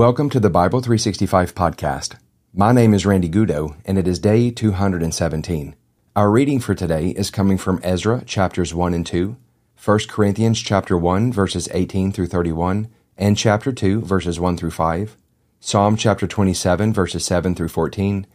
Welcome 0.00 0.30
to 0.30 0.40
the 0.40 0.48
Bible 0.48 0.80
365 0.80 1.54
podcast. 1.54 2.14
My 2.54 2.72
name 2.72 2.94
is 2.94 3.04
Randy 3.04 3.28
Goudeau, 3.28 3.76
and 3.84 3.98
it 3.98 4.08
is 4.08 4.18
day 4.18 4.50
217. 4.50 5.76
Our 6.16 6.30
reading 6.30 6.58
for 6.58 6.74
today 6.74 7.10
is 7.10 7.30
coming 7.30 7.58
from 7.58 7.80
Ezra 7.82 8.24
chapters 8.24 8.72
1 8.72 8.94
and 8.94 9.06
2, 9.06 9.36
1 9.84 9.98
Corinthians 10.08 10.58
chapter 10.58 10.96
1 10.96 11.34
verses 11.34 11.68
18 11.72 12.12
through 12.12 12.28
31, 12.28 12.88
and 13.18 13.36
chapter 13.36 13.72
2 13.72 14.00
verses 14.00 14.40
1 14.40 14.56
through 14.56 14.70
5, 14.70 15.18
Psalm 15.60 15.98
chapter 15.98 16.26
27 16.26 16.94
verses 16.94 17.22
7 17.26 17.54
through 17.54 17.68
14, 17.68 18.26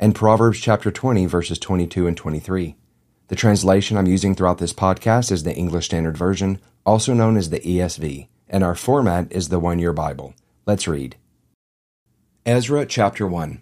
and 0.00 0.16
Proverbs 0.16 0.58
chapter 0.58 0.90
20 0.90 1.26
verses 1.26 1.60
22 1.60 2.08
and 2.08 2.16
23. 2.16 2.74
The 3.28 3.36
translation 3.36 3.96
I'm 3.96 4.08
using 4.08 4.34
throughout 4.34 4.58
this 4.58 4.72
podcast 4.72 5.30
is 5.30 5.44
the 5.44 5.54
English 5.54 5.86
Standard 5.86 6.18
Version, 6.18 6.60
also 6.84 7.14
known 7.14 7.36
as 7.36 7.50
the 7.50 7.60
ESV, 7.60 8.26
and 8.48 8.64
our 8.64 8.74
format 8.74 9.30
is 9.30 9.50
the 9.50 9.60
One 9.60 9.78
Year 9.78 9.92
Bible. 9.92 10.34
Let's 10.64 10.86
read. 10.86 11.16
Ezra 12.46 12.86
chapter 12.86 13.26
1 13.26 13.60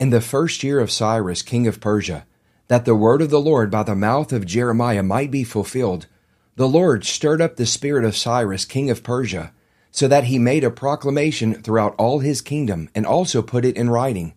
In 0.00 0.10
the 0.10 0.20
first 0.20 0.64
year 0.64 0.80
of 0.80 0.90
Cyrus 0.90 1.40
king 1.40 1.68
of 1.68 1.80
Persia, 1.80 2.26
that 2.66 2.84
the 2.84 2.96
word 2.96 3.22
of 3.22 3.30
the 3.30 3.40
Lord 3.40 3.70
by 3.70 3.84
the 3.84 3.94
mouth 3.94 4.32
of 4.32 4.44
Jeremiah 4.44 5.04
might 5.04 5.30
be 5.30 5.44
fulfilled, 5.44 6.08
the 6.56 6.66
Lord 6.66 7.04
stirred 7.04 7.40
up 7.40 7.54
the 7.54 7.64
spirit 7.64 8.04
of 8.04 8.16
Cyrus 8.16 8.64
king 8.64 8.90
of 8.90 9.04
Persia, 9.04 9.52
so 9.92 10.08
that 10.08 10.24
he 10.24 10.38
made 10.40 10.64
a 10.64 10.70
proclamation 10.70 11.62
throughout 11.62 11.94
all 11.96 12.18
his 12.18 12.40
kingdom, 12.40 12.90
and 12.92 13.06
also 13.06 13.40
put 13.40 13.64
it 13.64 13.76
in 13.76 13.88
writing. 13.88 14.34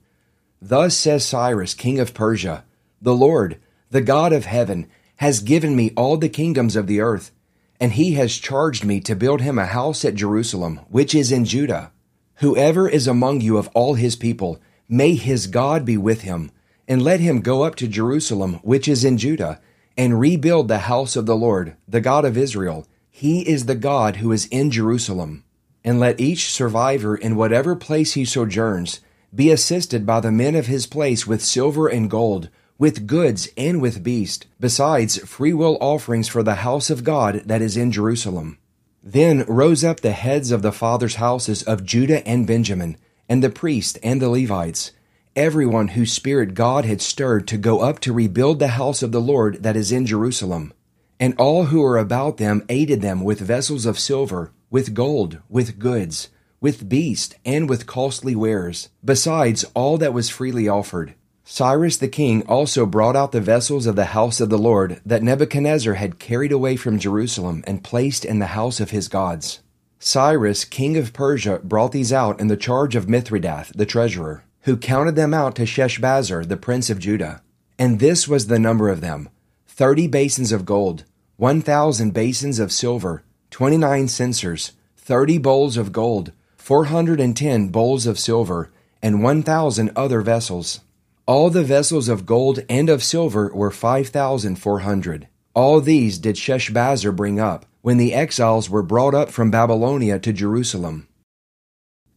Thus 0.62 0.96
says 0.96 1.26
Cyrus 1.26 1.74
king 1.74 2.00
of 2.00 2.14
Persia, 2.14 2.66
The 3.02 3.16
Lord, 3.16 3.60
the 3.90 4.02
God 4.02 4.32
of 4.32 4.46
heaven, 4.46 4.88
has 5.16 5.40
given 5.40 5.76
me 5.76 5.92
all 5.98 6.18
the 6.18 6.30
kingdoms 6.30 6.76
of 6.76 6.86
the 6.86 7.02
earth 7.02 7.32
and 7.80 7.94
he 7.94 8.14
has 8.14 8.38
charged 8.38 8.84
me 8.84 9.00
to 9.02 9.16
build 9.16 9.42
him 9.42 9.58
a 9.58 9.66
house 9.66 10.04
at 10.04 10.16
Jerusalem, 10.16 10.82
which 10.90 11.16
is 11.16 11.32
in 11.32 11.46
Judah. 11.46 11.92
Whoever 12.36 12.88
is 12.90 13.08
among 13.08 13.42
you 13.42 13.58
of 13.58 13.70
all 13.74 13.94
his 13.94 14.16
people, 14.16 14.60
may 14.88 15.16
his 15.16 15.48
God 15.48 15.86
be 15.86 15.98
with 15.98 16.22
him, 16.22 16.52
and 16.88 17.02
let 17.02 17.20
him 17.20 17.42
go 17.42 17.64
up 17.64 17.76
to 17.76 17.88
Jerusalem, 17.88 18.56
which 18.64 18.88
is 18.88 19.06
in 19.06 19.18
Judah, 19.18 19.62
and 19.98 20.20
rebuild 20.20 20.68
the 20.68 20.80
house 20.80 21.16
of 21.16 21.26
the 21.26 21.36
Lord, 21.36 21.76
the 21.88 22.02
God 22.02 22.26
of 22.26 22.38
Israel. 22.38 22.88
He 23.10 23.48
is 23.48 23.66
the 23.66 23.76
God 23.76 24.18
who 24.18 24.32
is 24.32 24.46
in 24.48 24.72
Jerusalem. 24.72 25.44
And 25.84 26.00
let 26.00 26.20
each 26.20 26.50
survivor 26.50 27.16
in 27.16 27.36
whatever 27.36 27.76
place 27.76 28.14
he 28.14 28.26
sojourns 28.26 29.02
be 29.34 29.52
assisted 29.52 30.06
by 30.06 30.20
the 30.20 30.32
men 30.32 30.56
of 30.56 30.68
his 30.68 30.88
place 30.88 31.28
with 31.28 31.44
silver 31.44 31.88
and 31.88 32.10
gold, 32.10 32.50
with 32.80 33.06
goods 33.06 33.50
and 33.58 33.82
with 33.82 34.02
beast, 34.02 34.48
besides 34.60 35.20
freewill 35.28 35.78
offerings 35.82 36.30
for 36.30 36.42
the 36.42 36.56
house 36.56 36.90
of 36.90 37.04
God 37.04 37.44
that 37.46 37.62
is 37.62 37.76
in 37.76 37.92
Jerusalem. 37.92 38.58
Then 39.04 39.44
rose 39.48 39.84
up 39.84 40.00
the 40.00 40.14
heads 40.14 40.50
of 40.50 40.62
the 40.62 40.72
fathers' 40.72 41.16
houses 41.16 41.62
of 41.64 41.84
Judah 41.84 42.26
and 42.26 42.48
Benjamin, 42.48 42.98
and 43.28 43.44
the 43.44 43.50
priests 43.50 44.00
and 44.02 44.22
the 44.22 44.30
Levites, 44.30 44.94
everyone 45.36 45.90
whose 45.90 46.14
spirit 46.14 46.54
God 46.54 46.86
had 46.86 47.02
stirred 47.02 47.48
to 47.50 47.58
go 47.58 47.82
up 47.82 48.00
to 48.00 48.14
rebuild 48.14 48.60
the 48.60 48.70
house 48.70 49.04
of 49.04 49.12
the 49.12 49.22
Lord 49.22 49.62
that 49.62 49.76
is 49.76 49.92
in 49.92 50.06
Jerusalem. 50.06 50.74
And 51.20 51.36
all 51.38 51.66
who 51.66 51.82
were 51.82 51.98
about 51.98 52.38
them 52.38 52.66
aided 52.70 53.02
them 53.02 53.26
with 53.26 53.42
vessels 53.42 53.86
of 53.86 54.00
silver, 54.00 54.54
with 54.70 54.94
gold, 54.94 55.40
with 55.50 55.80
goods, 55.80 56.30
with 56.62 56.88
beast, 56.88 57.36
and 57.44 57.68
with 57.68 57.86
costly 57.86 58.36
wares, 58.36 58.88
besides 59.04 59.66
all 59.74 59.98
that 59.98 60.14
was 60.14 60.30
freely 60.30 60.70
offered. 60.70 61.14
Cyrus 61.52 61.98
the 61.98 62.08
king 62.08 62.44
also 62.44 62.86
brought 62.86 63.16
out 63.16 63.32
the 63.32 63.42
vessels 63.42 63.88
of 63.88 63.96
the 63.96 64.14
house 64.14 64.40
of 64.40 64.50
the 64.50 64.58
Lord 64.58 65.02
that 65.04 65.24
Nebuchadnezzar 65.24 65.96
had 65.96 66.20
carried 66.20 66.52
away 66.52 66.76
from 66.76 67.00
Jerusalem 67.00 67.64
and 67.66 67.84
placed 67.84 68.24
in 68.24 68.38
the 68.38 68.54
house 68.54 68.80
of 68.80 68.92
his 68.92 69.08
gods. 69.08 69.60
Cyrus, 69.98 70.64
king 70.64 70.96
of 70.96 71.12
Persia, 71.12 71.60
brought 71.64 71.92
these 71.92 72.14
out 72.14 72.40
in 72.40 72.50
the 72.50 72.56
charge 72.56 72.96
of 72.96 73.08
Mithredath, 73.08 73.76
the 73.76 73.88
treasurer, 73.88 74.44
who 74.62 74.78
counted 74.78 75.16
them 75.16 75.34
out 75.34 75.56
to 75.56 75.66
Sheshbazzar, 75.66 76.48
the 76.48 76.56
prince 76.56 76.92
of 76.92 77.00
Judah. 77.00 77.42
And 77.80 78.00
this 78.00 78.28
was 78.28 78.46
the 78.46 78.60
number 78.60 78.88
of 78.88 79.02
them 79.02 79.28
thirty 79.68 80.06
basins 80.06 80.52
of 80.52 80.66
gold, 80.66 81.04
one 81.36 81.64
thousand 81.64 82.14
basins 82.14 82.60
of 82.60 82.72
silver, 82.72 83.24
twenty 83.50 83.78
nine 83.78 84.08
censers, 84.08 84.74
thirty 84.98 85.40
bowls 85.40 85.78
of 85.78 85.92
gold, 85.92 86.32
four 86.58 86.86
hundred 86.86 87.20
and 87.20 87.36
ten 87.36 87.70
bowls 87.70 88.06
of 88.06 88.20
silver, 88.20 88.70
and 89.02 89.24
one 89.24 89.42
thousand 89.42 89.90
other 89.96 90.22
vessels. 90.22 90.82
All 91.30 91.52
the 91.52 91.64
vessels 91.64 92.10
of 92.10 92.26
gold 92.26 92.62
and 92.68 92.90
of 92.90 93.04
silver 93.04 93.52
were 93.54 93.70
five 93.70 94.08
thousand 94.08 94.56
four 94.56 94.80
hundred. 94.80 95.28
All 95.54 95.80
these 95.80 96.18
did 96.18 96.38
Sheshbazzar 96.38 97.16
bring 97.16 97.40
up, 97.40 97.68
when 97.84 97.98
the 97.98 98.16
exiles 98.16 98.68
were 98.68 98.82
brought 98.82 99.14
up 99.14 99.30
from 99.30 99.52
Babylonia 99.52 100.18
to 100.18 100.34
Jerusalem. 100.34 101.08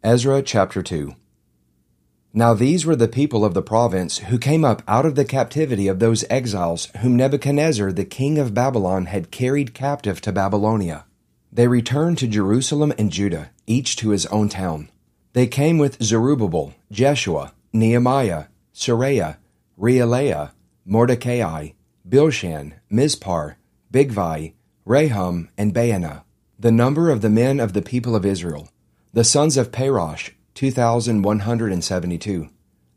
Ezra 0.03 0.41
chapter 0.41 0.83
2 0.83 1.15
Now 2.33 2.55
these 2.55 2.87
were 2.87 2.97
the 2.97 3.07
people 3.07 3.45
of 3.45 3.53
the 3.53 3.61
province 3.61 4.17
who 4.17 4.39
came 4.39 4.65
up 4.65 4.83
out 4.89 5.05
of 5.05 5.15
the 5.15 5.27
captivity 5.27 5.89
of 5.89 5.99
those 5.99 6.25
exiles 6.31 6.89
whom 7.03 7.15
Nebuchadnezzar 7.15 7.93
the 7.93 8.07
king 8.07 8.39
of 8.39 8.55
Babylon 8.55 9.05
had 9.05 9.31
carried 9.31 9.75
captive 9.75 10.23
to 10.23 10.33
Babylonia. 10.33 11.05
They 11.53 11.69
returned 11.69 12.17
to 12.17 12.27
Jerusalem 12.27 12.95
and 12.97 13.13
Judah, 13.13 13.51
each 13.67 13.97
to 13.97 14.09
his 14.09 14.25
own 14.29 14.49
town. 14.49 14.89
They 15.35 15.49
came 15.49 15.77
with 15.77 16.03
Zerubbabel, 16.03 16.73
Jeshua, 16.91 17.53
Nehemiah, 17.75 18.45
Seraiah, 18.75 19.37
Reelaiah, 19.79 20.53
Mordecai, 20.85 21.71
Bilshan, 22.09 22.75
Mispar, 22.91 23.57
Bigvai, 23.93 24.55
Rehum, 24.87 25.49
and 25.57 25.75
Baanah. 25.75 26.25
The 26.59 26.73
number 26.73 27.11
of 27.11 27.21
the 27.21 27.31
men 27.31 27.61
of 27.61 27.73
the 27.73 27.83
people 27.83 28.17
of 28.17 28.25
Israel. 28.25 28.69
The 29.13 29.25
sons 29.25 29.57
of 29.57 29.71
Parosh, 29.71 30.33
2,172. 30.55 32.49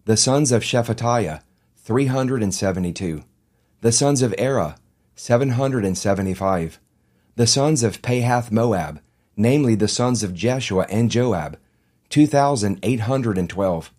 The 0.05 0.17
sons 0.17 0.51
of 0.51 0.63
Shephatiah, 0.63 1.41
372. 1.77 3.23
The 3.81 3.91
sons 3.91 4.21
of 4.21 4.31
Arah, 4.33 4.77
775. 5.15 6.79
The 7.35 7.47
sons 7.47 7.83
of 7.83 8.01
Pahath 8.01 8.51
Moab, 8.51 9.01
namely 9.35 9.75
the 9.75 9.87
sons 9.87 10.23
of 10.23 10.33
Jeshua 10.33 10.85
and 10.89 11.11
Joab, 11.11 11.57
2,812. 12.09 13.91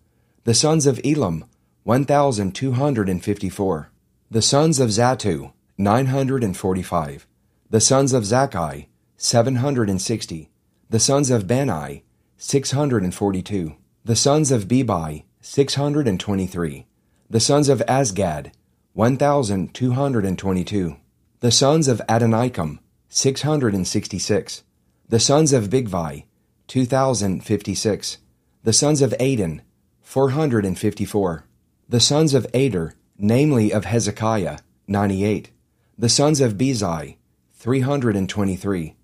The 0.43 0.53
sons 0.53 0.85
of 0.87 0.99
Elam, 1.05 1.45
1,254. 1.87 3.89
The 4.29 4.41
sons 4.41 4.79
of 4.81 4.89
Zattu, 4.89 5.53
945. 5.77 7.25
The 7.69 7.79
sons 7.79 8.11
of 8.11 8.23
Zaccai, 8.23 8.87
760. 9.15 10.49
The 10.89 10.99
sons 10.99 11.31
of 11.31 11.47
Bani, 11.47 12.03
642. 12.35 13.77
The 14.03 14.15
sons 14.17 14.51
of 14.51 14.67
Bebai, 14.67 15.23
623. 15.39 16.87
The 17.29 17.39
sons 17.39 17.69
of 17.69 17.79
Azgad, 17.87 18.51
1,222. 18.91 20.97
The 21.39 21.51
sons 21.51 21.87
of 21.87 22.01
Adonikam, 22.09 22.79
666. 23.07 24.63
The 25.07 25.19
sons 25.21 25.53
of 25.53 25.69
Bigvai, 25.69 26.25
2,056. 26.67 28.17
The 28.63 28.73
sons 28.73 29.01
of 29.01 29.13
Adin, 29.21 29.61
454. 30.01 31.46
The 31.89 32.01
sons 32.01 32.33
of 32.33 32.45
Ater, 32.53 32.95
namely 33.17 33.71
of 33.71 33.85
Hezekiah, 33.85 34.59
98. 34.89 35.51
The 35.97 36.09
sons 36.09 36.41
of 36.41 36.55
Bezai, 36.55 37.15
323. 37.53 38.95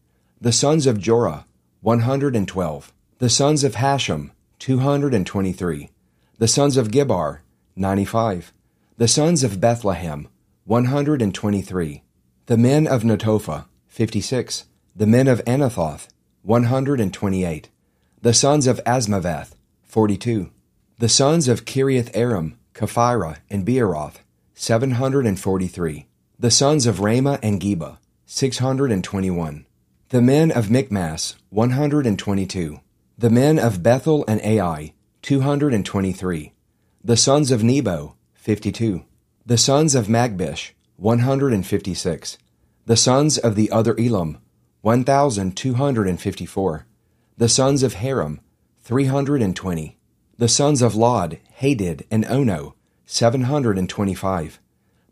The 0.42 0.52
sons 0.52 0.86
of 0.86 0.98
Jorah, 0.98 1.46
112. 1.80 2.94
The 3.20 3.30
sons 3.30 3.64
of 3.64 3.76
Hashum, 3.76 4.32
223. 4.60 5.92
The 6.40 6.48
sons 6.50 6.76
of 6.76 6.90
Gibbar, 6.90 7.40
95. 7.78 8.52
The 8.98 9.08
sons 9.08 9.46
of 9.46 9.62
Bethlehem, 9.62 10.28
123. 10.66 12.04
The 12.48 12.58
men 12.58 12.86
of 12.86 13.04
Netophah, 13.04 13.66
56. 13.88 14.66
The 14.94 15.08
men 15.08 15.30
of 15.30 15.42
Anathoth, 15.46 16.10
128. 16.42 17.70
The 18.22 18.34
sons 18.34 18.68
of 18.68 18.84
Azmaveth, 18.84 19.56
42. 19.84 20.52
The 21.00 21.08
sons 21.08 21.48
of 21.48 21.64
Kiriath-arim, 21.64 22.58
Chephirah, 22.74 23.38
and 23.50 23.66
Beeroth, 23.66 24.18
743. 24.56 26.08
The 26.40 26.52
sons 26.52 26.86
of 26.86 27.00
Ramah 27.00 27.40
and 27.42 27.62
Geba, 27.62 27.98
621. 28.26 29.66
The 30.10 30.22
men 30.22 30.52
of 30.52 30.70
Michmas, 30.70 31.36
122. 31.50 32.80
The 33.18 33.30
men 33.30 33.60
of 33.60 33.84
Bethel 33.84 34.26
and 34.28 34.42
Ai, 34.42 34.94
223. 35.22 36.54
The 37.04 37.18
sons 37.18 37.52
of 37.52 37.64
Nebo, 37.64 38.16
52. 38.34 39.06
The 39.46 39.58
sons 39.58 39.96
of 39.96 40.08
Magbish, 40.08 40.72
156. 40.98 42.38
The 42.86 42.98
sons 42.98 43.38
of 43.38 43.56
the 43.56 43.72
other 43.72 43.98
Elam, 44.00 44.40
1,254. 44.82 46.86
The 47.38 47.50
sons 47.50 47.84
of 47.84 47.94
Harim, 47.94 48.42
320. 48.82 49.98
The 50.38 50.48
sons 50.48 50.82
of 50.82 50.96
Lod, 50.96 51.38
Hadid, 51.60 52.06
and 52.10 52.26
Ono, 52.26 52.74
725. 53.06 54.60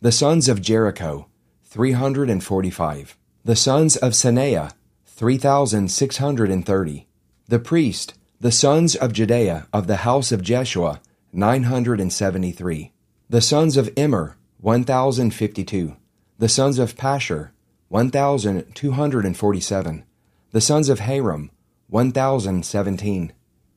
The 0.02 0.12
sons 0.12 0.50
of 0.50 0.64
Jericho, 0.64 1.28
345. 1.66 3.16
The 3.46 3.56
sons 3.56 3.98
of 3.98 4.14
Senaah, 4.14 4.72
3,630. 5.06 7.08
The 7.48 7.60
priest, 7.60 8.16
The 8.40 8.52
sons 8.52 8.96
of 8.96 9.14
Jedaiah 9.14 9.68
of 9.72 9.86
the 9.86 9.98
house 9.98 10.32
of 10.32 10.42
Jeshua, 10.42 11.00
973. 11.32 12.92
The 13.30 13.42
sons 13.42 13.78
of 13.78 13.92
Immer, 13.96 14.38
1052. 14.60 15.98
The 16.40 16.50
sons 16.50 16.80
of 16.80 16.96
Pashhur, 16.96 17.52
1247. 17.90 20.04
The 20.52 20.62
sons 20.62 20.90
of 20.90 21.00
Harim, 21.02 21.52
1017. 21.90 23.34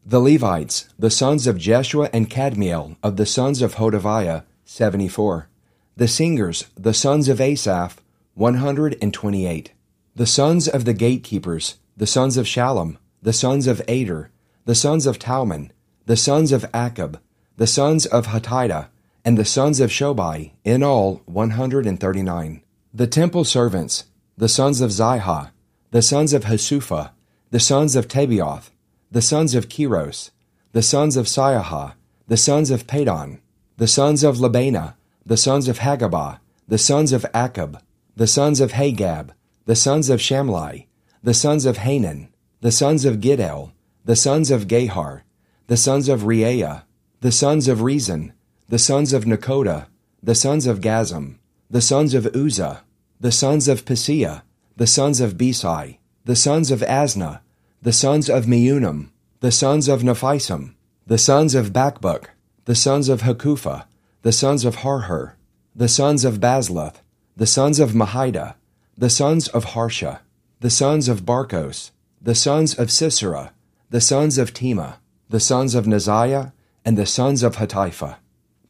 The 0.07 0.21
Levites, 0.21 0.87
the 0.99 1.09
sons 1.09 1.47
of 1.47 1.57
Jeshua 1.57 2.11
and 2.13 2.29
Kadmiel 2.29 2.97
of 3.03 3.17
the 3.17 3.25
sons 3.25 3.63
of 3.63 3.77
Hodaviah, 3.77 4.45
74. 4.67 5.49
The 5.97 6.09
singers, 6.09 6.67
the 6.77 6.93
sons 6.93 7.27
of 7.31 7.41
Asaph, 7.41 8.03
128. 8.35 9.73
The 10.15 10.27
sons 10.27 10.69
of 10.69 10.85
the 10.85 10.93
gatekeepers, 10.93 11.77
the 11.97 12.07
sons 12.07 12.37
of 12.37 12.45
Shallum, 12.45 12.99
the 13.23 13.33
sons 13.33 13.67
of 13.67 13.81
Ater, 13.89 14.31
the 14.67 14.75
sons 14.75 15.07
of 15.07 15.19
Talmon, 15.19 15.73
the 16.05 16.19
sons 16.19 16.53
of 16.53 16.71
Akkub, 16.73 17.19
the 17.57 17.67
sons 17.67 18.05
of 18.05 18.27
Hatita, 18.27 18.89
and 19.25 19.39
the 19.39 19.47
sons 19.47 19.81
of 19.81 19.89
Shobai, 19.89 20.51
in 20.65 20.83
all 20.83 21.23
139. 21.25 22.61
The 22.93 23.07
temple 23.07 23.45
servants, 23.45 24.05
the 24.37 24.51
sons 24.51 24.83
of 24.83 24.91
Ziha, 24.91 25.51
the 25.93 26.03
sons 26.03 26.35
of 26.35 26.45
Hasupha, 26.45 27.13
the 27.51 27.61
sons 27.61 27.97
of 27.97 28.07
Tabbaoth, 28.07 28.69
the 29.15 29.23
sons 29.23 29.55
of 29.55 29.69
Keros, 29.69 30.33
the 30.73 30.83
sons 30.83 31.17
of 31.17 31.27
Siaha, 31.27 31.95
the 32.27 32.37
sons 32.37 32.69
of 32.73 32.89
Padon, 32.89 33.39
the 33.77 33.87
sons 33.87 34.25
of 34.25 34.39
Lebanah, 34.39 34.95
the 35.25 35.37
sons 35.37 35.69
of 35.69 35.79
Hagabah, 35.79 36.41
the 36.67 36.79
sons 36.79 37.13
of 37.13 37.23
Akkub, 37.33 37.81
the 38.17 38.27
sons 38.27 38.59
of 38.59 38.73
Hagab, 38.73 39.31
the 39.67 39.77
sons 39.77 40.11
of 40.11 40.19
Shamlai, 40.19 40.87
the 41.23 41.33
sons 41.33 41.65
of 41.65 41.77
Hanan, 41.77 42.29
the 42.61 42.73
sons 42.73 43.05
of 43.05 43.21
Giddel, 43.21 43.71
the 44.05 44.17
sons 44.17 44.51
of 44.51 44.67
Gahar, 44.67 45.23
the 45.69 45.77
sons 45.77 46.09
of 46.09 46.23
Reaiah, 46.23 46.83
the 47.21 47.31
sons 47.31 47.69
of 47.69 47.83
Rezin, 47.83 48.33
the 48.69 48.81
sons 48.81 49.13
of 49.13 49.27
Nekoda, 49.27 49.87
the 50.25 50.35
sons 50.35 50.67
of 50.67 50.81
Gazzam, 50.81 51.37
the 51.71 51.81
sons 51.81 52.15
of 52.15 52.25
Uzza, 52.35 52.81
the 53.21 53.31
sons 53.31 53.69
of 53.69 53.85
Paseah, 53.85 54.43
the 54.77 54.89
sons 54.89 55.21
of 55.21 55.35
Besai, 55.35 55.99
the 56.25 56.35
sons 56.35 56.73
of 56.73 56.81
Asnah, 56.81 57.43
the 57.85 57.93
sons 57.93 58.31
of 58.31 58.47
Meunim, 58.47 59.11
the 59.41 59.53
sons 59.53 59.89
of 59.89 60.01
Nephisim, 60.01 60.73
the 61.07 61.19
sons 61.19 61.55
of 61.55 61.71
Bakbuk, 61.71 62.29
the 62.65 62.75
sons 62.75 63.11
of 63.11 63.21
Hakupha, 63.21 63.85
the 64.23 64.33
sons 64.33 64.65
of 64.65 64.77
Harhur, 64.77 65.33
the 65.77 65.87
sons 65.87 66.25
of 66.25 66.41
Bazluth, 66.41 67.03
the 67.37 67.47
sons 67.47 67.79
of 67.79 67.91
Mehida, 67.91 68.55
the 68.97 69.11
sons 69.11 69.49
of 69.49 69.65
Harsha, 69.75 70.23
the 70.61 70.71
sons 70.71 71.09
of 71.09 71.27
Barkos, 71.27 71.91
the 72.23 72.35
sons 72.35 72.75
of 72.75 72.91
Sisera, 72.91 73.53
the 73.91 74.01
sons 74.01 74.39
of 74.39 74.55
Temah, 74.55 74.95
the 75.29 75.39
sons 75.39 75.75
of 75.75 75.85
Neziah, 75.85 76.55
and 76.87 76.97
the 76.97 77.05
sons 77.05 77.43
of 77.43 77.57
Hatipha, 77.57 78.17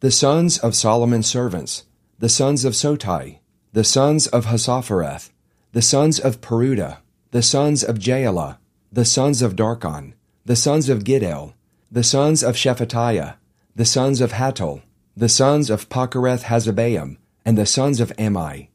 the 0.01 0.11
sons 0.11 0.59
of 0.59 0.75
Solomon's 0.75 1.29
servants, 1.29 1.85
the 2.19 2.29
sons 2.29 2.65
of 2.65 2.73
Sotai, 2.73 3.39
the 3.73 3.85
sons 3.85 4.27
of 4.27 4.47
Hassophereth, 4.47 5.31
the 5.71 5.83
sons 5.83 6.19
of 6.19 6.41
Peruda, 6.41 6.99
the 7.31 7.43
sons 7.43 7.85
of 7.85 8.01
Jaalah, 8.01 8.59
the 8.95 9.05
sons 9.05 9.43
of 9.43 9.57
Darkon, 9.57 10.13
the 10.45 10.55
sons 10.55 10.89
of 10.89 11.03
Giddel, 11.03 11.55
the 11.91 12.05
sons 12.05 12.45
of 12.45 12.55
Shephatiah, 12.55 13.35
the 13.75 13.85
sons 13.85 14.21
of 14.21 14.31
Hattil, 14.31 14.83
the 15.17 15.29
sons 15.29 15.69
of 15.69 15.89
Pochereth 15.89 16.45
Hazzebaim, 16.45 17.17
and 17.45 17.59
the 17.59 17.67
sons 17.67 17.99
of 17.99 18.13
Ami. 18.21 18.71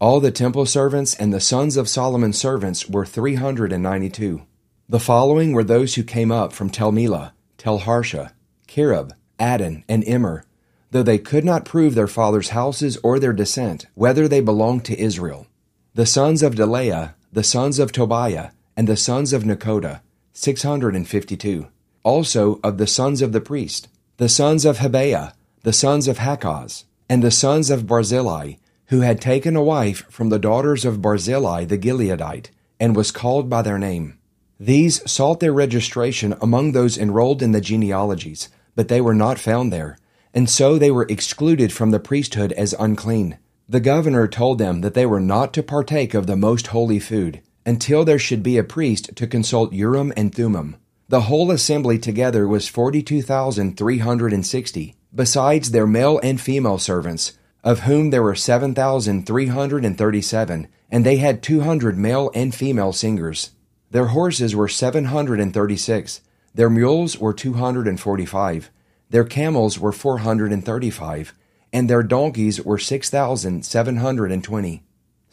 All 0.00 0.20
the 0.20 0.30
temple 0.30 0.64
servants 0.66 1.16
and 1.16 1.34
the 1.34 1.40
sons 1.40 1.76
of 1.76 1.88
Solomon's 1.88 2.38
servants 2.38 2.88
were 2.88 3.04
392. 3.04 4.42
The 4.88 5.00
following 5.00 5.52
were 5.52 5.64
those 5.64 5.96
who 5.96 6.04
came 6.04 6.30
up 6.30 6.52
from 6.52 6.70
Tel 6.70 6.92
Melah, 6.92 7.32
Tel 7.58 7.78
Harsha, 7.78 8.32
Cherub, 8.68 9.12
Addan, 9.40 9.82
and 9.88 10.04
Immer, 10.04 10.44
though 10.92 11.02
they 11.02 11.18
could 11.18 11.44
not 11.44 11.64
prove 11.64 11.96
their 11.96 12.06
fathers' 12.06 12.50
houses 12.50 12.96
or 13.02 13.18
their 13.18 13.32
descent, 13.32 13.86
whether 13.94 14.28
they 14.28 14.40
belonged 14.40 14.84
to 14.84 15.00
Israel. 15.00 15.48
The 15.94 16.06
sons 16.06 16.44
of 16.44 16.54
Delaiah, 16.54 17.14
the 17.32 17.42
sons 17.42 17.80
of 17.80 17.90
Tobiah, 17.90 18.50
and 18.76 18.88
the 18.88 18.96
sons 18.96 19.32
of 19.32 19.44
Nekoda, 19.44 20.00
652. 20.32 21.68
Also 22.02 22.60
of 22.62 22.78
the 22.78 22.86
sons 22.86 23.22
of 23.22 23.32
the 23.32 23.40
priest, 23.40 23.88
the 24.16 24.28
sons 24.28 24.64
of 24.64 24.78
Habaiah, 24.78 25.32
the 25.62 25.72
sons 25.72 26.08
of 26.08 26.18
Hakkoz, 26.18 26.84
and 27.08 27.22
the 27.22 27.30
sons 27.30 27.70
of 27.70 27.86
Barzillai, 27.86 28.54
who 28.86 29.00
had 29.00 29.20
taken 29.20 29.56
a 29.56 29.62
wife 29.62 30.04
from 30.10 30.28
the 30.28 30.38
daughters 30.38 30.84
of 30.84 31.00
Barzillai 31.00 31.64
the 31.64 31.78
Gileadite, 31.78 32.50
and 32.78 32.94
was 32.94 33.10
called 33.10 33.48
by 33.48 33.62
their 33.62 33.78
name. 33.78 34.18
These 34.60 35.08
sought 35.10 35.40
their 35.40 35.52
registration 35.52 36.34
among 36.40 36.72
those 36.72 36.98
enrolled 36.98 37.42
in 37.42 37.52
the 37.52 37.60
genealogies, 37.60 38.48
but 38.74 38.88
they 38.88 39.00
were 39.00 39.14
not 39.14 39.38
found 39.38 39.72
there, 39.72 39.98
and 40.32 40.50
so 40.50 40.78
they 40.78 40.90
were 40.90 41.06
excluded 41.08 41.72
from 41.72 41.90
the 41.90 42.00
priesthood 42.00 42.52
as 42.52 42.74
unclean. 42.78 43.38
The 43.68 43.80
governor 43.80 44.28
told 44.28 44.58
them 44.58 44.80
that 44.82 44.94
they 44.94 45.06
were 45.06 45.20
not 45.20 45.52
to 45.54 45.62
partake 45.62 46.12
of 46.12 46.26
the 46.26 46.36
most 46.36 46.68
holy 46.68 46.98
food, 46.98 47.40
until 47.66 48.04
there 48.04 48.18
should 48.18 48.42
be 48.42 48.58
a 48.58 48.64
priest 48.64 49.16
to 49.16 49.26
consult 49.26 49.72
Urim 49.72 50.12
and 50.16 50.34
Thummim. 50.34 50.76
The 51.08 51.22
whole 51.22 51.50
assembly 51.50 51.98
together 51.98 52.46
was 52.48 52.68
42,360 52.68 54.94
besides 55.14 55.70
their 55.70 55.86
male 55.86 56.18
and 56.22 56.40
female 56.40 56.78
servants, 56.78 57.34
of 57.62 57.80
whom 57.80 58.08
there 58.10 58.22
were 58.22 58.34
7,337, 58.34 60.68
and 60.90 61.06
they 61.06 61.16
had 61.16 61.42
200 61.42 61.96
male 61.96 62.30
and 62.34 62.54
female 62.54 62.92
singers. 62.92 63.52
Their 63.90 64.06
horses 64.06 64.56
were 64.56 64.68
736, 64.68 66.20
their 66.54 66.70
mules 66.70 67.18
were 67.18 67.32
245, 67.32 68.70
their 69.10 69.24
camels 69.24 69.78
were 69.78 69.92
435, 69.92 71.34
and 71.72 71.88
their 71.88 72.02
donkeys 72.02 72.60
were 72.60 72.78
6,720. 72.78 74.82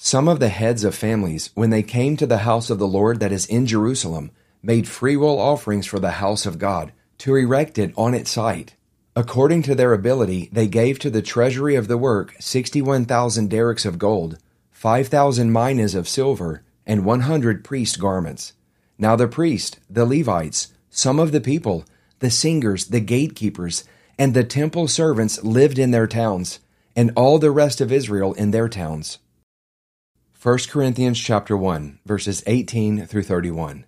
Some 0.03 0.27
of 0.27 0.39
the 0.39 0.49
heads 0.49 0.83
of 0.83 0.95
families, 0.95 1.51
when 1.53 1.69
they 1.69 1.83
came 1.83 2.17
to 2.17 2.25
the 2.25 2.39
house 2.39 2.71
of 2.71 2.79
the 2.79 2.87
Lord 2.87 3.19
that 3.19 3.31
is 3.31 3.45
in 3.45 3.67
Jerusalem, 3.67 4.31
made 4.63 4.87
freewill 4.87 5.37
offerings 5.37 5.85
for 5.85 5.99
the 5.99 6.17
house 6.17 6.47
of 6.47 6.57
God, 6.57 6.91
to 7.19 7.35
erect 7.35 7.77
it 7.77 7.93
on 7.95 8.15
its 8.15 8.31
site. 8.31 8.75
According 9.15 9.61
to 9.61 9.75
their 9.75 9.93
ability, 9.93 10.49
they 10.51 10.65
gave 10.65 10.97
to 10.99 11.11
the 11.11 11.21
treasury 11.21 11.75
of 11.75 11.87
the 11.87 11.99
work 11.99 12.33
61,000 12.39 13.47
darics 13.47 13.85
of 13.85 13.99
gold, 13.99 14.39
5,000 14.71 15.51
minas 15.51 15.93
of 15.93 16.09
silver, 16.09 16.63
and 16.87 17.05
100 17.05 17.63
priest 17.63 17.99
garments. 17.99 18.53
Now 18.97 19.15
the 19.15 19.27
priests, 19.27 19.77
the 19.87 20.03
Levites, 20.03 20.73
some 20.89 21.19
of 21.19 21.31
the 21.31 21.41
people, 21.41 21.85
the 22.17 22.31
singers, 22.31 22.85
the 22.85 23.01
gatekeepers, 23.01 23.83
and 24.17 24.33
the 24.33 24.43
temple 24.43 24.87
servants 24.87 25.43
lived 25.43 25.77
in 25.77 25.91
their 25.91 26.07
towns, 26.07 26.59
and 26.95 27.11
all 27.15 27.37
the 27.37 27.51
rest 27.51 27.79
of 27.79 27.91
Israel 27.91 28.33
in 28.33 28.49
their 28.49 28.67
towns. 28.67 29.19
1 30.41 30.57
Corinthians 30.69 31.19
chapter 31.19 31.55
1, 31.55 31.99
verses 32.03 32.41
18 32.47 33.05
through 33.05 33.21
31. 33.21 33.85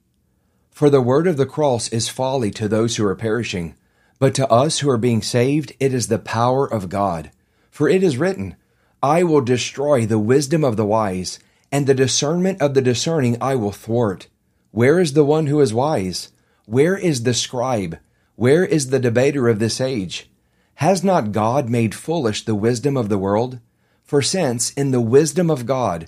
For 0.69 0.87
the 0.91 1.01
word 1.01 1.25
of 1.25 1.35
the 1.35 1.47
cross 1.47 1.87
is 1.87 2.09
folly 2.09 2.51
to 2.51 2.67
those 2.67 2.95
who 2.95 3.05
are 3.07 3.15
perishing 3.15 3.73
but 4.19 4.35
to 4.35 4.47
us 4.49 4.79
who 4.79 4.89
are 4.91 4.99
being 4.99 5.23
saved, 5.23 5.73
it 5.79 5.95
is 5.95 6.09
the 6.09 6.19
power 6.19 6.71
of 6.71 6.89
God. 6.89 7.31
For 7.71 7.89
it 7.89 8.03
is 8.03 8.19
written, 8.19 8.55
I 9.01 9.23
will 9.23 9.41
destroy 9.41 10.05
the 10.05 10.19
wisdom 10.19 10.63
of 10.63 10.77
the 10.77 10.85
wise, 10.85 11.39
and 11.71 11.87
the 11.87 11.95
discernment 11.95 12.61
of 12.61 12.75
the 12.75 12.83
discerning 12.83 13.35
I 13.41 13.55
will 13.55 13.71
thwart. 13.71 14.27
Where 14.69 14.99
is 14.99 15.13
the 15.13 15.25
one 15.25 15.47
who 15.47 15.59
is 15.59 15.73
wise? 15.73 16.31
Where 16.67 16.95
is 16.95 17.23
the 17.23 17.33
scribe? 17.33 17.97
Where 18.35 18.63
is 18.63 18.91
the 18.91 18.99
debater 18.99 19.49
of 19.49 19.57
this 19.57 19.81
age? 19.81 20.29
Has 20.75 21.03
not 21.03 21.31
God 21.31 21.67
made 21.67 21.95
foolish 21.95 22.45
the 22.45 22.53
wisdom 22.53 22.95
of 22.95 23.09
the 23.09 23.17
world? 23.17 23.59
For 24.03 24.21
since, 24.21 24.71
in 24.73 24.91
the 24.91 25.01
wisdom 25.01 25.49
of 25.49 25.65
God, 25.65 26.07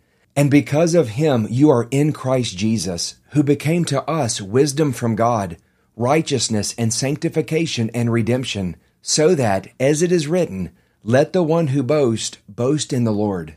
And 0.35 0.49
because 0.49 0.95
of 0.95 1.09
him 1.09 1.47
you 1.49 1.69
are 1.69 1.87
in 1.91 2.13
Christ 2.13 2.57
Jesus, 2.57 3.15
who 3.31 3.43
became 3.43 3.85
to 3.85 4.03
us 4.09 4.41
wisdom 4.41 4.93
from 4.93 5.15
God, 5.15 5.57
righteousness 5.95 6.73
and 6.77 6.93
sanctification 6.93 7.89
and 7.93 8.11
redemption, 8.11 8.77
so 9.01 9.35
that, 9.35 9.67
as 9.79 10.01
it 10.01 10.11
is 10.11 10.27
written, 10.27 10.71
let 11.03 11.33
the 11.33 11.43
one 11.43 11.67
who 11.67 11.83
boast 11.83 12.37
boast 12.47 12.93
in 12.93 13.03
the 13.03 13.11
Lord. 13.11 13.55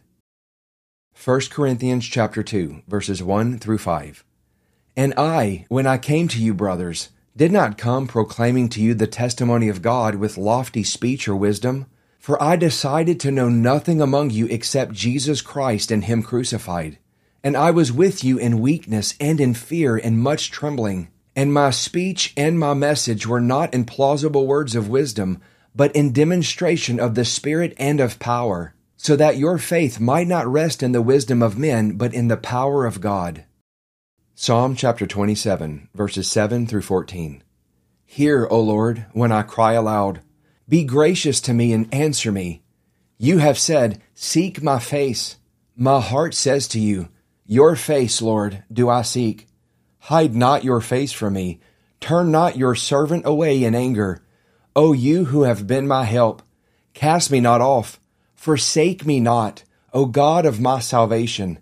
1 1.23 1.41
Corinthians 1.51 2.07
chapter 2.07 2.43
2 2.43 2.83
verses 2.89 3.23
1 3.23 3.59
through 3.59 3.79
5. 3.79 4.25
And 4.97 5.15
I, 5.17 5.67
when 5.69 5.87
I 5.87 5.99
came 5.99 6.29
to 6.29 6.43
you, 6.43 6.55
brothers, 6.55 7.11
did 7.37 7.53
not 7.53 7.79
come 7.79 8.07
proclaiming 8.07 8.69
to 8.71 8.81
you 8.81 8.95
the 8.95 9.07
testimony 9.07 9.69
of 9.69 9.83
God 9.83 10.17
with 10.17 10.39
lofty 10.39 10.83
speech 10.83 11.29
or 11.29 11.37
wisdom, 11.37 11.87
for 12.25 12.43
I 12.43 12.57
decided 12.57 13.21
to 13.21 13.31
know 13.31 13.51
nothing 13.51 14.01
among 14.01 14.31
you 14.31 14.47
except 14.47 14.95
Jesus 14.95 15.43
Christ 15.43 15.91
and 15.91 16.03
Him 16.03 16.23
crucified. 16.23 16.97
And 17.43 17.55
I 17.55 17.71
was 17.71 17.93
with 17.93 18.25
you 18.25 18.39
in 18.39 18.63
weakness 18.63 19.13
and 19.21 19.39
in 19.39 19.53
fear 19.53 19.99
and 19.99 20.19
much 20.19 20.51
trembling. 20.51 21.11
And 21.37 21.53
my 21.53 21.69
speech 21.69 22.33
and 22.35 22.59
my 22.59 22.73
message 22.73 23.27
were 23.27 23.43
not 23.43 23.75
in 23.75 23.85
plausible 23.85 24.47
words 24.47 24.75
of 24.75 24.89
wisdom, 24.89 25.43
but 25.77 25.95
in 25.95 26.15
demonstration 26.15 26.99
of 26.99 27.15
the 27.15 27.27
Spirit 27.27 27.75
and 27.77 28.01
of 28.01 28.19
power, 28.19 28.75
so 28.97 29.17
that 29.17 29.37
your 29.37 29.59
faith 29.59 30.01
might 30.01 30.27
not 30.27 30.47
rest 30.47 30.83
in 30.83 30.93
the 30.93 31.03
wisdom 31.03 31.43
of 31.43 31.59
men, 31.59 31.99
but 31.99 32.15
in 32.15 32.29
the 32.29 32.39
power 32.39 32.87
of 32.87 33.03
God. 33.03 33.45
Psalm 34.35 34.77
chapter 34.77 35.07
27, 35.07 35.91
verses 35.95 36.27
7 36.27 36.67
through 36.67 36.81
14. 36.81 37.45
Hear, 38.07 38.49
O 38.51 38.61
Lord, 38.61 39.05
when 39.13 39.31
I 39.31 39.43
cry 39.43 39.75
aloud. 39.75 40.23
Be 40.67 40.85
gracious 40.85 41.43
to 41.43 41.53
me 41.53 41.73
and 41.75 41.93
answer 41.93 42.33
me. 42.33 42.63
You 43.19 43.39
have 43.39 43.59
said, 43.59 44.01
Seek 44.15 44.63
my 44.63 44.79
face. 44.79 45.37
My 45.77 46.01
heart 46.01 46.35
says 46.35 46.67
to 46.69 46.81
you, 46.81 47.09
Your 47.47 47.77
face, 47.77 48.23
Lord, 48.23 48.65
do 48.73 48.89
I 48.89 49.03
seek. 49.03 49.47
Hide 49.99 50.35
not 50.35 50.65
your 50.65 50.81
face 50.81 51.13
from 51.13 51.35
me. 51.35 51.61
Turn 52.01 52.31
not 52.31 52.57
your 52.57 52.75
servant 52.75 53.27
away 53.27 53.63
in 53.63 53.75
anger. 53.75 54.25
O 54.75 54.93
you 54.93 55.27
who 55.27 55.43
have 55.43 55.67
been 55.67 55.87
my 55.87 56.05
help, 56.05 56.43
cast 56.95 57.31
me 57.31 57.41
not 57.41 57.61
off. 57.61 58.01
Forsake 58.35 59.07
me 59.07 59.21
not, 59.21 59.65
O 59.93 60.07
God 60.07 60.47
of 60.47 60.61
my 60.61 60.81
salvation. 60.81 61.59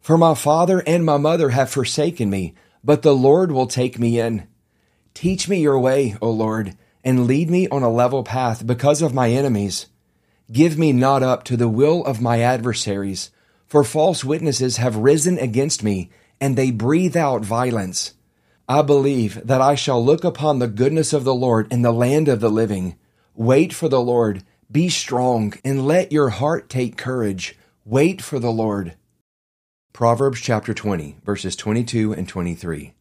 For 0.00 0.16
my 0.16 0.34
father 0.34 0.82
and 0.86 1.04
my 1.04 1.18
mother 1.18 1.50
have 1.50 1.70
forsaken 1.70 2.30
me, 2.30 2.54
but 2.82 3.02
the 3.02 3.14
Lord 3.14 3.52
will 3.52 3.66
take 3.66 3.98
me 3.98 4.18
in. 4.18 4.46
Teach 5.14 5.48
me 5.48 5.60
your 5.60 5.78
way, 5.78 6.16
O 6.22 6.30
Lord 6.30 6.76
and 7.06 7.28
lead 7.28 7.48
me 7.48 7.68
on 7.68 7.84
a 7.84 7.88
level 7.88 8.24
path 8.24 8.66
because 8.66 9.00
of 9.00 9.14
my 9.14 9.30
enemies. 9.30 9.86
Give 10.50 10.76
me 10.76 10.92
not 10.92 11.22
up 11.22 11.44
to 11.44 11.56
the 11.56 11.68
will 11.68 12.04
of 12.04 12.20
my 12.20 12.40
adversaries, 12.40 13.30
for 13.64 13.84
false 13.84 14.24
witnesses 14.24 14.78
have 14.78 14.96
risen 14.96 15.38
against 15.38 15.84
me, 15.84 16.10
and 16.40 16.56
they 16.56 16.72
breathe 16.72 17.16
out 17.16 17.44
violence. 17.44 18.14
I 18.68 18.82
believe 18.82 19.46
that 19.46 19.60
I 19.60 19.76
shall 19.76 20.04
look 20.04 20.24
upon 20.24 20.58
the 20.58 20.66
goodness 20.66 21.12
of 21.12 21.22
the 21.22 21.34
Lord 21.34 21.72
in 21.72 21.82
the 21.82 21.92
land 21.92 22.26
of 22.26 22.40
the 22.40 22.50
living. 22.50 22.96
Wait 23.36 23.72
for 23.72 23.88
the 23.88 24.00
Lord. 24.00 24.42
Be 24.68 24.88
strong, 24.88 25.54
and 25.64 25.86
let 25.86 26.10
your 26.10 26.30
heart 26.30 26.68
take 26.68 26.96
courage. 26.96 27.56
Wait 27.84 28.20
for 28.20 28.40
the 28.40 28.50
Lord. 28.50 28.96
Proverbs 29.92 30.40
chapter 30.40 30.74
20, 30.74 31.18
verses 31.24 31.54
22 31.54 32.14
and 32.14 32.28
23. 32.28 32.94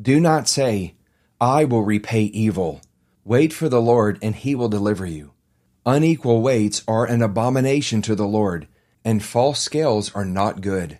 Do 0.00 0.18
not 0.18 0.48
say, 0.48 0.94
I 1.40 1.64
will 1.64 1.84
repay 1.84 2.24
evil 2.24 2.80
Wait 3.24 3.52
for 3.52 3.68
the 3.68 3.82
Lord, 3.82 4.18
and 4.22 4.34
he 4.34 4.54
will 4.54 4.68
deliver 4.68 5.04
you. 5.04 5.32
Unequal 5.84 6.40
weights 6.40 6.82
are 6.88 7.04
an 7.04 7.22
abomination 7.22 8.02
to 8.02 8.14
the 8.14 8.26
Lord, 8.26 8.66
and 9.04 9.22
false 9.22 9.60
scales 9.60 10.14
are 10.14 10.24
not 10.24 10.60
good. 10.60 10.98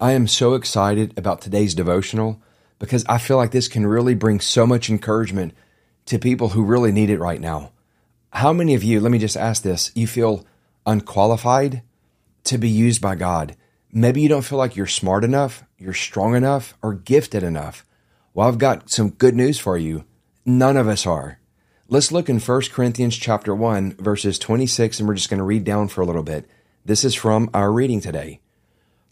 I 0.00 0.12
am 0.12 0.26
so 0.26 0.54
excited 0.54 1.12
about 1.18 1.40
today's 1.40 1.74
devotional 1.74 2.42
because 2.78 3.04
I 3.08 3.18
feel 3.18 3.36
like 3.36 3.50
this 3.50 3.68
can 3.68 3.86
really 3.86 4.14
bring 4.14 4.40
so 4.40 4.66
much 4.66 4.88
encouragement 4.88 5.54
to 6.06 6.18
people 6.18 6.50
who 6.50 6.64
really 6.64 6.92
need 6.92 7.10
it 7.10 7.18
right 7.18 7.40
now. 7.40 7.72
How 8.32 8.52
many 8.52 8.74
of 8.74 8.82
you, 8.82 9.00
let 9.00 9.12
me 9.12 9.18
just 9.18 9.36
ask 9.36 9.62
this, 9.62 9.92
you 9.94 10.06
feel 10.06 10.46
unqualified 10.86 11.82
to 12.44 12.58
be 12.58 12.68
used 12.68 13.02
by 13.02 13.14
God? 13.14 13.56
Maybe 13.92 14.20
you 14.20 14.28
don't 14.28 14.44
feel 14.44 14.58
like 14.58 14.76
you're 14.76 14.86
smart 14.86 15.24
enough, 15.24 15.64
you're 15.78 15.92
strong 15.92 16.34
enough, 16.34 16.74
or 16.82 16.94
gifted 16.94 17.42
enough. 17.42 17.84
Well, 18.32 18.48
I've 18.48 18.58
got 18.58 18.90
some 18.90 19.10
good 19.10 19.34
news 19.34 19.58
for 19.58 19.76
you. 19.76 20.04
None 20.46 20.78
of 20.78 20.88
us 20.88 21.06
are. 21.06 21.38
Let's 21.86 22.12
look 22.12 22.30
in 22.30 22.40
1 22.40 22.62
Corinthians 22.72 23.16
chapter 23.16 23.54
1 23.54 23.96
verses 23.98 24.38
26 24.38 24.98
and 24.98 25.08
we're 25.08 25.14
just 25.14 25.28
going 25.28 25.38
to 25.38 25.44
read 25.44 25.64
down 25.64 25.88
for 25.88 26.00
a 26.00 26.06
little 26.06 26.22
bit. 26.22 26.48
This 26.82 27.04
is 27.04 27.14
from 27.14 27.50
our 27.52 27.70
reading 27.70 28.00
today. 28.00 28.40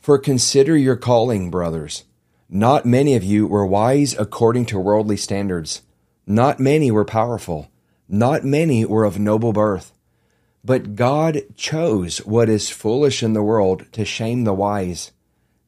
For 0.00 0.18
consider 0.18 0.74
your 0.74 0.96
calling, 0.96 1.50
brothers. 1.50 2.04
Not 2.48 2.86
many 2.86 3.14
of 3.14 3.24
you 3.24 3.46
were 3.46 3.66
wise 3.66 4.14
according 4.18 4.66
to 4.66 4.80
worldly 4.80 5.18
standards. 5.18 5.82
Not 6.26 6.60
many 6.60 6.90
were 6.90 7.04
powerful. 7.04 7.70
Not 8.08 8.42
many 8.42 8.86
were 8.86 9.04
of 9.04 9.18
noble 9.18 9.52
birth. 9.52 9.92
But 10.64 10.94
God 10.94 11.42
chose 11.56 12.24
what 12.24 12.48
is 12.48 12.70
foolish 12.70 13.22
in 13.22 13.34
the 13.34 13.42
world 13.42 13.84
to 13.92 14.06
shame 14.06 14.44
the 14.44 14.54
wise. 14.54 15.12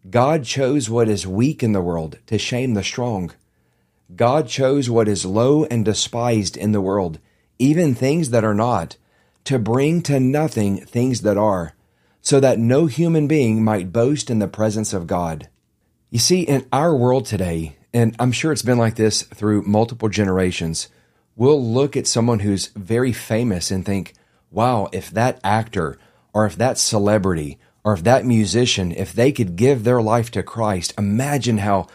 God 0.09 0.45
chose 0.45 0.89
what 0.89 1.09
is 1.09 1.27
weak 1.27 1.63
in 1.63 1.73
the 1.73 1.83
world 1.83 2.19
to 2.29 2.39
shame 2.39 2.73
the 2.73 2.83
strong. 2.83 3.33
God 4.17 4.49
chose 4.49 4.91
what 4.91 5.09
is 5.09 5.25
low 5.25 5.65
and 5.65 5.85
despised 5.85 6.57
in 6.57 6.73
the 6.73 6.81
world, 6.81 7.19
even 7.59 7.95
things 7.95 8.31
that 8.31 8.45
are 8.45 8.55
not, 8.55 8.97
to 9.45 9.59
bring 9.59 10.03
to 10.03 10.19
nothing 10.19 10.79
things 10.79 11.23
that 11.23 11.37
are, 11.37 11.75
so 12.21 12.41
that 12.41 12.59
no 12.59 12.87
human 12.87 13.27
being 13.27 13.63
might 13.63 13.93
boast 13.93 14.31
in 14.31 14.39
the 14.39 14.49
presence 14.49 14.93
of 14.93 15.07
God. 15.07 15.49
You 16.11 16.19
see, 16.19 16.43
in 16.43 16.67
our 16.73 16.95
world 16.95 17.27
today, 17.27 17.77
and 17.95 18.15
I'm 18.19 18.33
sure 18.33 18.53
it's 18.53 18.63
been 18.63 18.79
like 18.79 18.97
this 18.97 19.23
through 19.23 19.63
multiple 19.63 20.09
generations, 20.09 20.89
we'll 21.37 21.63
look 21.63 21.97
at 21.97 22.07
someone 22.07 22.41
who's 22.41 22.69
very 22.69 23.13
famous 23.13 23.71
and 23.71 23.85
think, 23.85 24.15
wow, 24.51 24.89
if 24.93 25.11
that 25.11 25.41
actor 25.45 25.99
or 26.33 26.47
if 26.47 26.57
that 26.57 26.79
celebrity 26.79 27.59
or 27.85 27.95
if 27.95 28.05
that 28.05 28.27
musician, 28.27 28.93
if 28.93 29.13
they 29.13 29.33
could 29.33 29.57
give 29.57 29.85
their 29.85 30.03
life 30.03 30.31
to 30.33 30.43
Christ, 30.43 30.93
imagine 30.99 31.59
how 31.59 31.87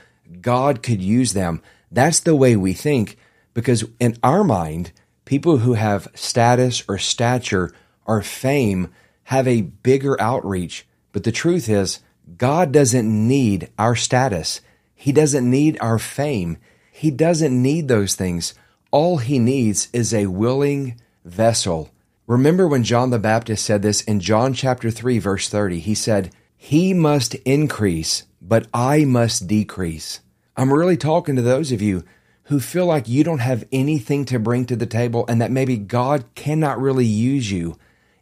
God 0.42 0.82
could 0.82 1.02
use 1.02 1.34
them 1.34 1.62
that's 1.96 2.20
the 2.20 2.36
way 2.36 2.56
we 2.56 2.74
think 2.74 3.18
because 3.54 3.86
in 4.00 4.18
our 4.22 4.44
mind, 4.44 4.92
people 5.24 5.60
who 5.60 5.74
have 5.74 6.08
status 6.14 6.84
or 6.88 6.98
stature 6.98 7.72
or 8.06 8.22
fame 8.22 8.90
have 9.24 9.48
a 9.48 9.62
bigger 9.62 10.20
outreach. 10.22 10.86
But 11.12 11.24
the 11.24 11.32
truth 11.32 11.68
is, 11.68 12.00
God 12.38 12.72
doesn't 12.72 13.28
need 13.28 13.70
our 13.80 13.96
status. 13.96 14.62
He 14.94 15.12
doesn't 15.12 15.50
need 15.50 15.78
our 15.82 15.98
fame. 15.98 16.58
He 16.92 17.12
doesn't 17.12 17.62
need 17.62 17.88
those 17.88 18.16
things. 18.16 18.54
All 18.92 19.18
he 19.18 19.40
needs 19.40 19.90
is 19.94 20.14
a 20.14 20.28
willing 20.28 21.00
vessel. 21.24 21.92
Remember 22.28 22.68
when 22.68 22.84
John 22.84 23.10
the 23.10 23.20
Baptist 23.20 23.66
said 23.66 23.82
this 23.82 24.02
in 24.02 24.20
John 24.20 24.54
chapter 24.54 24.90
3 24.90 25.20
verse 25.20 25.50
30. 25.50 25.80
He 25.80 25.94
said, 25.94 26.32
"He 26.58 26.94
must 26.94 27.36
increase, 27.46 28.24
but 28.42 28.68
I 28.74 29.06
must 29.06 29.48
decrease." 29.48 30.22
I'm 30.58 30.74
really 30.74 30.98
talking 30.98 31.36
to 31.36 31.42
those 31.42 31.72
of 31.72 31.82
you 31.82 32.04
who 32.44 32.60
feel 32.60 32.86
like 32.86 33.10
you 33.10 33.24
don't 33.24 33.40
have 33.40 33.68
anything 33.72 34.24
to 34.26 34.40
bring 34.40 34.66
to 34.66 34.76
the 34.76 34.86
table 34.86 35.26
and 35.28 35.42
that 35.42 35.52
maybe 35.52 35.78
God 35.78 36.26
cannot 36.36 36.80
really 36.80 37.06
use 37.06 37.52
you. 37.52 37.78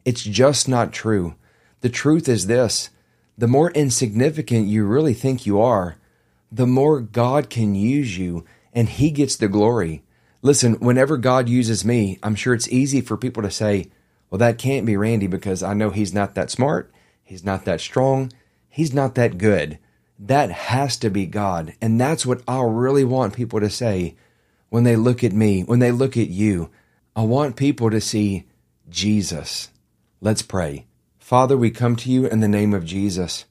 It's 0.05 0.23
just 0.23 0.67
not 0.67 0.93
true. 0.93 1.35
The 1.81 1.89
truth 1.89 2.27
is 2.27 2.47
this 2.47 2.89
the 3.37 3.47
more 3.47 3.71
insignificant 3.71 4.67
you 4.67 4.85
really 4.85 5.13
think 5.13 5.45
you 5.45 5.59
are, 5.59 5.97
the 6.51 6.67
more 6.67 7.01
God 7.01 7.49
can 7.49 7.75
use 7.75 8.17
you 8.17 8.45
and 8.73 8.87
He 8.87 9.11
gets 9.11 9.35
the 9.35 9.47
glory. 9.47 10.03
Listen, 10.41 10.73
whenever 10.75 11.17
God 11.17 11.47
uses 11.47 11.85
me, 11.85 12.19
I'm 12.21 12.35
sure 12.35 12.53
it's 12.53 12.67
easy 12.67 13.01
for 13.01 13.15
people 13.17 13.43
to 13.43 13.51
say, 13.51 13.89
well, 14.29 14.39
that 14.39 14.57
can't 14.57 14.85
be 14.85 14.97
Randy 14.97 15.27
because 15.27 15.61
I 15.63 15.73
know 15.73 15.91
he's 15.91 16.13
not 16.13 16.35
that 16.35 16.49
smart, 16.49 16.91
he's 17.23 17.45
not 17.45 17.65
that 17.65 17.79
strong, 17.79 18.31
he's 18.67 18.93
not 18.93 19.15
that 19.15 19.37
good. 19.37 19.77
That 20.19 20.51
has 20.51 20.97
to 20.97 21.09
be 21.09 21.25
God. 21.25 21.73
And 21.81 21.99
that's 21.99 22.25
what 22.25 22.41
I 22.47 22.61
really 22.63 23.03
want 23.03 23.35
people 23.35 23.59
to 23.59 23.69
say 23.69 24.15
when 24.69 24.83
they 24.83 24.95
look 24.95 25.23
at 25.23 25.33
me, 25.33 25.63
when 25.63 25.79
they 25.79 25.91
look 25.91 26.17
at 26.17 26.29
you. 26.29 26.69
I 27.15 27.23
want 27.23 27.55
people 27.55 27.89
to 27.91 28.01
see 28.01 28.45
Jesus. 28.89 29.69
Let's 30.21 30.41
pray. 30.41 30.87
Father, 31.19 31.57
we 31.57 31.71
come 31.71 31.95
to 31.97 32.11
you 32.11 32.25
in 32.25 32.39
the 32.39 32.47
name 32.47 32.73
of 32.73 32.85
Jesus. 32.85 33.45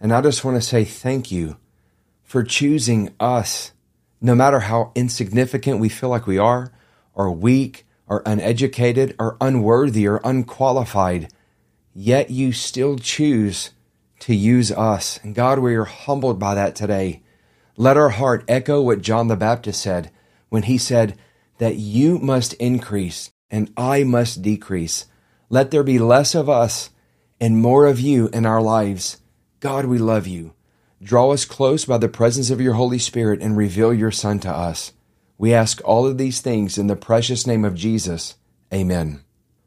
And 0.00 0.12
I 0.12 0.20
just 0.20 0.44
want 0.44 0.56
to 0.56 0.60
say 0.60 0.84
thank 0.84 1.30
you 1.30 1.56
for 2.22 2.42
choosing 2.42 3.14
us, 3.20 3.72
no 4.20 4.34
matter 4.34 4.60
how 4.60 4.92
insignificant 4.94 5.78
we 5.78 5.88
feel 5.88 6.08
like 6.08 6.26
we 6.26 6.38
are, 6.38 6.72
or 7.14 7.30
weak, 7.30 7.86
or 8.06 8.22
uneducated, 8.26 9.14
or 9.18 9.36
unworthy, 9.40 10.06
or 10.06 10.20
unqualified. 10.24 11.32
Yet 11.94 12.30
you 12.30 12.52
still 12.52 12.96
choose 12.96 13.70
to 14.22 14.34
use 14.34 14.70
us. 14.70 15.18
And 15.22 15.34
God, 15.34 15.58
we 15.58 15.74
are 15.74 15.84
humbled 15.84 16.38
by 16.38 16.54
that 16.54 16.74
today. 16.74 17.22
Let 17.76 17.96
our 17.96 18.10
heart 18.10 18.44
echo 18.46 18.80
what 18.80 19.02
John 19.02 19.28
the 19.28 19.36
Baptist 19.36 19.82
said 19.82 20.10
when 20.48 20.64
he 20.64 20.78
said, 20.78 21.18
that 21.58 21.76
you 21.76 22.18
must 22.18 22.54
increase 22.54 23.30
and 23.50 23.72
I 23.76 24.04
must 24.04 24.42
decrease. 24.42 25.06
Let 25.48 25.70
there 25.70 25.84
be 25.84 25.98
less 25.98 26.34
of 26.34 26.48
us 26.48 26.90
and 27.40 27.56
more 27.56 27.86
of 27.86 28.00
you 28.00 28.28
in 28.32 28.46
our 28.46 28.62
lives. 28.62 29.20
God, 29.60 29.84
we 29.86 29.98
love 29.98 30.26
you. 30.26 30.54
Draw 31.02 31.32
us 31.32 31.44
close 31.44 31.84
by 31.84 31.98
the 31.98 32.08
presence 32.08 32.50
of 32.50 32.60
your 32.60 32.74
Holy 32.74 32.98
Spirit 32.98 33.40
and 33.40 33.56
reveal 33.56 33.92
your 33.92 34.10
Son 34.10 34.38
to 34.40 34.50
us. 34.50 34.92
We 35.36 35.52
ask 35.52 35.80
all 35.84 36.06
of 36.06 36.18
these 36.18 36.40
things 36.40 36.78
in 36.78 36.86
the 36.86 36.96
precious 36.96 37.46
name 37.46 37.64
of 37.64 37.74
Jesus. 37.74 38.36
Amen. 38.72 39.22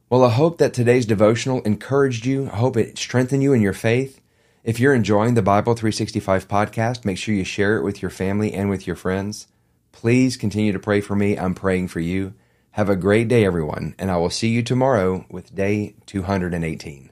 Well, 0.09 0.23
I 0.23 0.31
hope 0.31 0.57
that 0.59 0.73
today's 0.73 1.05
devotional 1.05 1.61
encouraged 1.61 2.25
you. 2.25 2.49
I 2.51 2.57
hope 2.57 2.77
it 2.77 2.97
strengthened 2.97 3.43
you 3.43 3.53
in 3.53 3.61
your 3.61 3.73
faith. 3.73 4.21
If 4.65 4.79
you're 4.79 4.95
enjoying 4.95 5.35
the 5.35 5.43
Bible 5.43 5.75
365 5.75 6.47
podcast, 6.47 7.05
make 7.05 7.19
sure 7.19 7.35
you 7.35 7.43
share 7.43 7.77
it 7.77 7.83
with 7.83 8.01
your 8.01 8.09
family 8.09 8.51
and 8.51 8.67
with 8.67 8.87
your 8.87 8.95
friends. 8.95 9.45
Please 9.91 10.37
continue 10.37 10.71
to 10.71 10.79
pray 10.79 11.01
for 11.01 11.15
me. 11.15 11.37
I'm 11.37 11.53
praying 11.53 11.89
for 11.89 11.99
you. 11.99 12.33
Have 12.71 12.89
a 12.89 12.95
great 12.95 13.27
day, 13.27 13.45
everyone, 13.45 13.93
and 13.99 14.09
I 14.09 14.17
will 14.17 14.31
see 14.31 14.47
you 14.47 14.63
tomorrow 14.63 15.27
with 15.29 15.53
day 15.53 15.93
218. 16.07 17.11